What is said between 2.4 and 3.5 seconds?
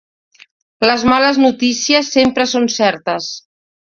són certes.